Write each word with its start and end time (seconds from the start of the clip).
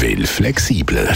Will 0.00 0.26
flexibler. 0.26 1.14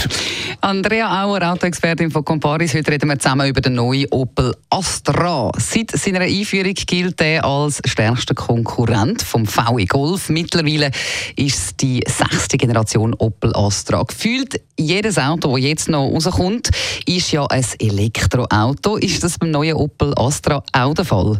Andrea 0.61 1.23
Auer, 1.23 1.41
Autoexpertin 1.41 2.11
von 2.11 2.23
Comparis. 2.23 2.75
Heute 2.75 2.91
reden 2.91 3.09
wir 3.09 3.17
zusammen 3.17 3.47
über 3.47 3.59
den 3.59 3.73
neuen 3.73 4.05
Opel 4.11 4.55
Astra. 4.69 5.51
Seit 5.57 5.89
seiner 5.89 6.19
Einführung 6.19 6.75
gilt 6.75 7.19
er 7.19 7.45
als 7.45 7.81
stärkster 7.83 8.35
Konkurrent 8.35 9.23
vom 9.23 9.47
VW 9.47 9.85
Golf. 9.85 10.29
Mittlerweile 10.29 10.91
ist 11.35 11.57
es 11.57 11.75
die 11.77 12.03
sechste 12.05 12.57
Generation 12.57 13.15
Opel 13.15 13.55
Astra. 13.55 14.03
Gefühlt 14.03 14.61
jedes 14.77 15.17
Auto, 15.17 15.55
das 15.55 15.65
jetzt 15.65 15.89
noch 15.89 16.07
rauskommt, 16.07 16.69
ist 17.07 17.31
ja 17.31 17.43
ein 17.47 17.65
Elektroauto. 17.79 18.97
Ist 18.97 19.23
das 19.23 19.39
beim 19.39 19.49
neuen 19.49 19.77
Opel 19.77 20.13
Astra 20.15 20.63
auch 20.73 20.93
der 20.93 21.05
Fall? 21.05 21.39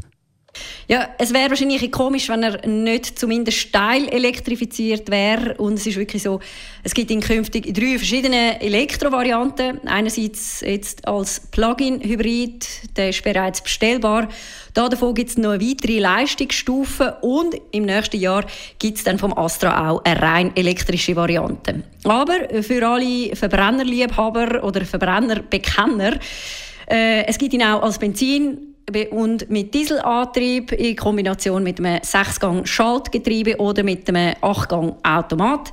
Ja, 0.87 1.09
es 1.17 1.33
wäre 1.33 1.49
wahrscheinlich 1.49 1.91
komisch, 1.91 2.29
wenn 2.29 2.43
er 2.43 2.67
nicht 2.67 3.17
zumindest 3.17 3.73
teil 3.73 4.07
elektrifiziert 4.09 5.09
wäre. 5.09 5.55
Und 5.55 5.73
es 5.73 5.87
ist 5.87 5.97
wirklich 5.97 6.21
so, 6.21 6.39
es 6.83 6.93
gibt 6.93 7.09
in 7.09 7.21
künftig 7.21 7.73
drei 7.73 7.97
verschiedene 7.97 8.61
Elektrovarianten. 8.61 9.87
Einerseits 9.87 10.61
jetzt 10.61 11.07
als 11.07 11.39
Plug-in-Hybrid, 11.51 12.97
der 12.97 13.09
ist 13.09 13.23
bereits 13.23 13.61
bestellbar. 13.61 14.29
Da 14.75 14.87
davon 14.87 15.15
gibt 15.15 15.31
es 15.31 15.37
noch 15.37 15.53
weitere 15.53 15.99
Leistungsstufe 15.99 17.17
und 17.21 17.55
im 17.71 17.85
nächsten 17.85 18.19
Jahr 18.19 18.45
gibt 18.77 18.97
es 18.97 19.03
dann 19.03 19.17
vom 19.17 19.35
Astra 19.37 19.89
auch 19.89 20.03
eine 20.03 20.21
rein 20.21 20.51
elektrische 20.55 21.15
Variante. 21.15 21.81
Aber 22.03 22.61
für 22.61 22.85
alle 22.85 23.35
Verbrennerliebhaber 23.35 24.63
oder 24.63 24.85
Verbrennerbekenner, 24.85 26.19
äh, 26.87 27.25
es 27.25 27.37
gibt 27.37 27.53
ihn 27.53 27.63
auch 27.63 27.81
als 27.81 27.97
Benzin 27.97 28.64
und 29.11 29.49
mit 29.49 29.73
Dieselantrieb 29.73 30.71
in 30.71 30.95
Kombination 30.95 31.63
mit 31.63 31.79
einem 31.79 32.01
6-Gang-Schaltgetriebe 32.01 33.57
oder 33.57 33.83
mit 33.83 34.07
einem 34.07 34.35
8-Gang-Automat. 34.41 35.71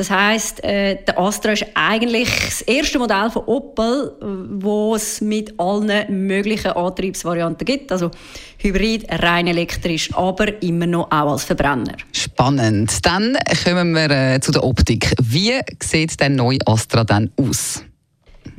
Das 0.00 0.10
heißt, 0.10 0.64
äh, 0.64 0.96
der 1.04 1.18
Astra 1.18 1.52
ist 1.52 1.66
eigentlich 1.74 2.30
das 2.30 2.62
erste 2.62 2.98
Modell 2.98 3.28
von 3.30 3.44
Opel, 3.44 4.12
wo 4.48 4.94
es 4.94 5.20
mit 5.20 5.60
allen 5.60 6.26
möglichen 6.26 6.70
Antriebsvarianten 6.70 7.66
gibt. 7.66 7.92
Also 7.92 8.10
Hybrid, 8.56 9.04
rein 9.10 9.46
elektrisch, 9.46 10.08
aber 10.14 10.62
immer 10.62 10.86
noch 10.86 11.10
auch 11.10 11.32
als 11.32 11.44
Verbrenner. 11.44 11.96
Spannend. 12.12 13.04
Dann 13.04 13.36
kommen 13.62 13.92
wir 13.92 14.10
äh, 14.10 14.40
zu 14.40 14.52
der 14.52 14.64
Optik. 14.64 15.12
Wie 15.20 15.60
sieht 15.82 16.18
der 16.18 16.30
neue 16.30 16.58
Astra 16.64 17.04
dann 17.04 17.30
aus? 17.36 17.84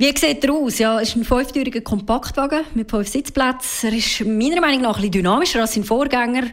Wie 0.02 0.12
sieht 0.18 0.42
er 0.42 0.52
aus? 0.52 0.80
Ja, 0.80 1.00
es 1.00 1.10
ist 1.10 1.16
ein 1.16 1.22
fünftüriger 1.22 1.80
Kompaktwagen 1.80 2.64
mit 2.74 2.90
fünf 2.90 3.06
Sitzplätzen. 3.06 3.90
Er 3.90 3.96
ist 3.96 4.26
meiner 4.26 4.60
Meinung 4.60 4.82
nach 4.82 5.00
ein 5.00 5.08
dynamischer 5.08 5.60
als 5.60 5.74
sein 5.74 5.84
Vorgänger. 5.84 6.48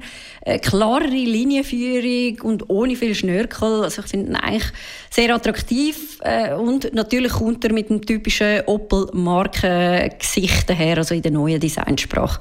Eine 0.46 0.60
klarere 0.60 1.08
Linienführung 1.08 2.48
und 2.48 2.70
ohne 2.70 2.96
viel 2.96 3.16
Schnörkel. 3.16 3.86
Also 3.86 4.04
ich 4.04 4.08
finde 4.08 4.30
ihn 4.30 4.36
eigentlich 4.36 4.72
sehr 5.10 5.34
attraktiv. 5.34 6.20
Äh, 6.22 6.54
und 6.54 6.94
natürlich 6.94 7.32
kommt 7.32 7.66
er 7.66 7.74
mit 7.74 7.90
dem 7.90 8.06
typischen 8.06 8.62
Opel-Marken-Gesicht 8.68 10.70
her, 10.70 10.98
also 10.98 11.16
in 11.16 11.24
der 11.24 11.32
neuen 11.32 11.60
Designsprache. 11.60 12.40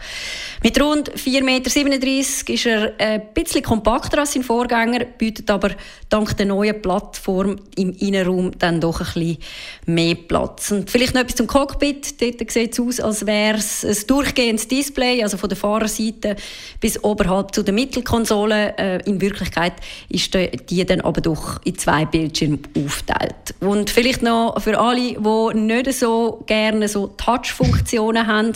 Mit 0.62 0.79
rund 0.81 1.11
4,37 1.11 1.84
Meter 1.84 2.53
ist 2.53 2.67
er 2.67 2.92
ein 2.98 3.23
bisschen 3.33 3.62
kompakter 3.62 4.19
als 4.19 4.34
sein 4.34 4.42
Vorgänger, 4.42 5.06
bietet 5.06 5.51
aber 5.51 5.70
dank 6.11 6.36
der 6.36 6.47
neuen 6.47 6.83
Plattform 6.83 7.56
im 7.77 7.95
Innenraum 7.95 8.51
dann 8.58 8.80
doch 8.80 9.01
ein 9.01 9.07
bisschen 9.07 9.39
mehr 9.86 10.14
Platz. 10.14 10.70
Und 10.70 10.90
vielleicht 10.98 11.14
noch 11.14 11.20
etwas 11.20 11.36
zum 11.36 11.47
Cockpit. 11.47 12.20
Dort 12.20 12.51
sieht 12.51 12.73
es 12.73 12.81
aus, 12.81 12.98
als 12.98 13.25
wäre 13.25 13.59
es 13.59 13.85
ein 13.85 13.97
durchgehendes 14.09 14.67
Display, 14.67 15.23
also 15.23 15.36
von 15.36 15.48
der 15.48 15.57
Fahrerseite 15.57 16.35
bis 16.81 17.03
oberhalb 17.05 17.55
zu 17.55 17.63
der 17.63 17.73
Mittelkonsole. 17.73 18.75
Äh, 18.77 19.08
in 19.08 19.20
Wirklichkeit 19.20 19.75
ist 20.08 20.35
die 20.35 20.85
dann 20.85 21.01
aber 21.03 21.20
doch 21.20 21.61
in 21.64 21.79
zwei 21.79 22.05
Bildschirme 22.05 22.58
aufteilt. 22.77 23.55
Und 23.61 23.91
vielleicht 23.91 24.23
noch 24.23 24.61
für 24.61 24.77
alle, 24.79 25.14
die 25.14 25.58
nicht 25.58 25.92
so 25.92 26.42
gerne 26.47 26.89
so 26.89 27.07
Touch-Funktionen 27.07 28.27
haben 28.27 28.55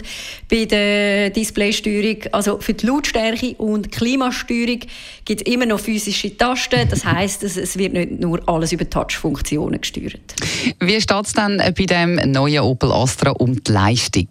bei 0.50 0.64
der 0.64 1.30
Displaysteuerung, 1.30 2.24
also 2.32 2.58
für 2.58 2.74
die 2.74 2.86
Lautstärke 2.86 3.54
und 3.58 3.92
Klimasteuerung 3.92 4.80
gibt 5.24 5.46
es 5.46 5.52
immer 5.52 5.66
noch 5.66 5.78
physische 5.78 6.36
Tasten. 6.36 6.88
Das 6.88 7.04
heißt, 7.04 7.44
es 7.44 7.78
wird 7.78 7.92
nicht 7.92 8.18
nur 8.18 8.40
alles 8.48 8.72
über 8.72 8.88
Touch-Funktionen 8.90 9.80
gesteuert. 9.80 10.34
Wie 10.80 11.00
steht 11.00 11.26
es 11.26 11.32
dann 11.34 11.58
bei 11.58 11.86
dem 11.86 12.31
neuen 12.32 12.62
Opel 12.62 12.92
Astra 12.92 13.30
um 13.30 13.62
die 13.62 13.72
Leistung? 13.72 14.28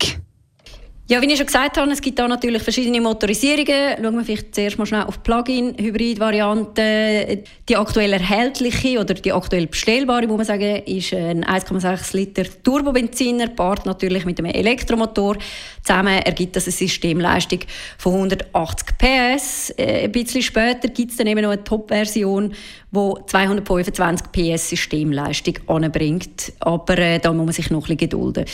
Ja, 1.12 1.22
wie 1.22 1.26
ich 1.26 1.36
schon 1.36 1.46
gesagt 1.46 1.78
habe, 1.78 1.92
es 1.92 2.00
gibt 2.00 2.18
da 2.20 2.26
natürlich 2.26 2.64
verschiedene 2.64 3.02
Motorisierungen. 3.02 3.98
Schauen 4.02 4.16
wir 4.16 4.24
vielleicht 4.24 4.56
zuerst 4.56 4.78
mal 4.78 4.86
schnell 4.86 5.04
auf 5.04 5.18
die 5.18 5.24
Plug-in-Hybrid-Variante. 5.24 7.44
Die 7.68 7.76
aktuell 7.76 8.14
erhältliche 8.14 8.98
oder 8.98 9.14
die 9.14 9.34
aktuell 9.34 9.68
bestellbare, 9.68 10.26
muss 10.26 10.38
man 10.38 10.46
sagen, 10.46 10.84
ist 10.86 11.14
ein 11.14 11.44
1,6 11.44 12.16
Liter 12.16 12.44
Turbobenziner, 12.64 13.50
paart 13.50 13.86
natürlich 13.86 14.24
mit 14.24 14.40
einem 14.40 14.54
Elektromotor. 14.54 15.36
Zusammen 15.84 16.20
ergibt 16.20 16.56
das 16.56 16.68
eine 16.68 16.72
Systemleistung 16.72 17.60
von 17.98 18.14
180 18.14 18.98
PS. 18.98 19.72
Äh, 19.72 20.06
ein 20.06 20.14
bisschen 20.14 20.44
später 20.44 20.88
gibt 20.88 21.12
es 21.12 21.18
dann 21.18 21.28
eben 21.28 21.42
noch 21.42 21.50
eine 21.50 21.62
Top-Version, 21.62 22.54
die 22.90 23.14
225 23.28 24.32
PS 24.32 24.70
Systemleistung 24.70 25.56
anbringt. 25.68 26.54
Aber 26.62 26.98
äh, 26.98 27.20
da 27.20 27.34
muss 27.34 27.46
man 27.46 27.54
sich 27.54 27.70
noch 27.70 27.80
ein 27.80 27.98
bisschen 27.98 27.98
gedulden. 27.98 28.46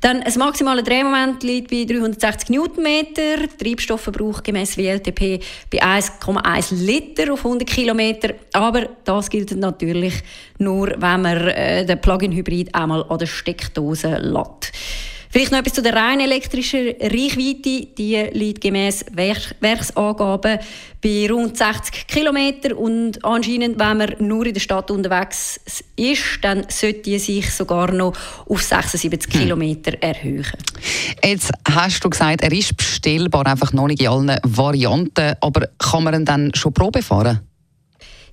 Dann 0.00 0.22
ein 0.22 0.38
maximaler 0.38 0.82
Drehmoment 0.82 1.42
liegt 1.42 1.70
bei 1.70 1.84
360 2.00 2.50
Newtonmeter, 2.50 3.48
Treibstoffverbrauch 3.58 4.42
gemäß 4.42 4.76
WLTP 4.76 5.40
bei 5.70 5.82
1,1 5.82 6.74
Liter 6.74 7.32
auf 7.32 7.44
100 7.44 7.68
Kilometer. 7.68 8.34
Aber 8.52 8.88
das 9.04 9.30
gilt 9.30 9.54
natürlich 9.56 10.14
nur, 10.58 10.88
wenn 10.88 11.22
man 11.22 11.48
äh, 11.48 11.84
den 11.84 12.00
Plug-in-Hybrid 12.00 12.74
einmal 12.74 13.04
an 13.08 13.18
der 13.18 13.26
Steckdose 13.26 14.18
lädt. 14.18 14.72
Vielleicht 15.30 15.52
noch 15.52 15.58
etwas 15.58 15.74
zu 15.74 15.82
der 15.82 15.94
rein 15.94 16.20
elektrischen 16.20 16.94
Reichweite. 17.00 17.86
Die 17.98 18.28
liegt 18.32 18.60
gemäß 18.60 19.04
Werksangaben 19.12 20.58
bei 21.02 21.28
rund 21.30 21.56
60 21.56 22.06
km. 22.06 22.72
Und 22.76 23.24
anscheinend, 23.24 23.78
wenn 23.78 23.96
man 23.96 24.14
nur 24.18 24.46
in 24.46 24.54
der 24.54 24.60
Stadt 24.60 24.90
unterwegs 24.90 25.60
ist, 25.96 26.38
dann 26.42 26.66
sollte 26.68 27.02
die 27.02 27.18
sich 27.18 27.52
sogar 27.52 27.92
noch 27.92 28.14
auf 28.48 28.62
76 28.62 29.32
hm. 29.32 29.48
km 29.48 29.94
erhöhen. 30.00 30.46
Jetzt 31.22 31.52
hast 31.68 32.04
du 32.04 32.10
gesagt, 32.10 32.42
er 32.42 32.52
ist 32.52 32.76
bestellbar, 32.76 33.46
einfach 33.46 33.72
noch 33.72 33.86
nicht 33.86 34.00
in 34.00 34.08
allen 34.08 34.36
Varianten. 34.42 35.34
Aber 35.40 35.68
kann 35.78 36.04
man 36.04 36.14
ihn 36.14 36.24
dann 36.24 36.54
schon 36.54 36.72
Probe 36.72 37.02
fahren? 37.02 37.40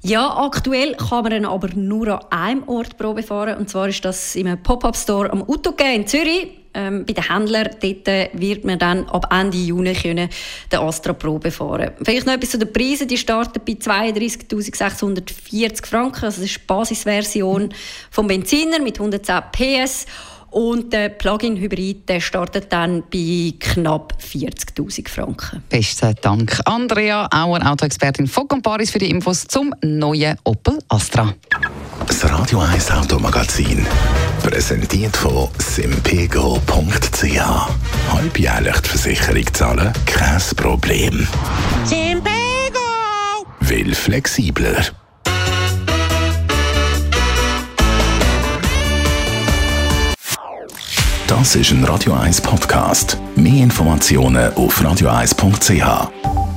Ja, 0.05 0.35
aktuell 0.35 0.95
kann 0.95 1.23
man 1.23 1.31
ihn 1.31 1.45
aber 1.45 1.69
nur 1.75 2.21
an 2.33 2.39
einem 2.39 2.67
Ort 2.67 2.97
Probe 2.97 3.23
fahren. 3.23 3.57
Und 3.57 3.69
zwar 3.69 3.87
ist 3.87 4.03
das 4.03 4.35
im 4.35 4.61
Pop-Up-Store 4.61 5.31
am 5.31 5.43
Autogame 5.43 5.95
in 5.95 6.07
Zürich. 6.07 6.62
Ähm, 6.73 7.06
bei 7.06 7.13
den 7.13 7.29
Händlern 7.29 7.69
dort 7.81 8.07
wird 8.34 8.66
man 8.66 8.78
dann 8.79 9.07
ab 9.09 9.31
Ende 9.31 9.57
Juni 9.57 9.94
können 9.94 10.28
den 10.72 10.79
Astra 10.79 11.13
Probe 11.13 11.51
fahren. 11.51 11.91
Vielleicht 12.03 12.25
noch 12.25 12.34
etwas 12.34 12.50
zu 12.51 12.57
den 12.57 12.73
Preisen. 12.73 13.07
Die 13.07 13.17
starten 13.17 13.61
bei 13.66 13.73
32.640 13.73 15.85
Franken. 15.85 16.25
Also 16.25 16.41
das 16.41 16.50
ist 16.50 16.56
die 16.56 16.62
Basisversion 16.66 17.72
vom 18.09 18.28
Benziner 18.28 18.79
mit 18.79 19.00
110 19.00 19.44
PS. 19.51 20.07
Und 20.53 20.94
der 20.94 21.09
Plug-in-Hybrid 21.09 22.12
startet 22.19 22.72
dann 22.72 23.01
bei 23.12 23.53
knapp 23.59 24.13
40.000 24.22 25.09
Franken. 25.09 25.63
Besten 25.67 26.13
Dank. 26.21 26.59
Andrea 26.65 27.27
Auer, 27.33 27.65
Autoexpertin 27.65 28.27
von 28.27 28.47
Comparis 28.47 28.92
für 28.92 29.00
die 29.00 29.09
Infos 29.09 29.47
zum 29.47 29.74
neuen 29.81 30.38
Opel 30.44 30.77
Astra. 30.89 31.33
Das 32.23 32.31
Radio 32.31 32.59
1 32.59 32.89
Automagazin. 32.91 33.85
Präsentiert 34.41 35.17
von 35.17 35.49
simpego.ch. 35.57 36.63
Halbjährlich 38.13 38.79
die 38.79 38.87
Versicherung 38.87 39.53
zahlen? 39.53 39.91
Kein 40.05 40.39
Problem. 40.55 41.27
Simpego! 41.83 42.29
Will 43.59 43.93
flexibler. 43.93 44.85
Das 51.27 51.55
ist 51.57 51.71
ein 51.71 51.83
Radio 51.83 52.13
1 52.13 52.39
Podcast. 52.39 53.17
Mehr 53.35 53.63
Informationen 53.63 54.53
auf 54.53 54.79
radio1.ch. 54.79 56.52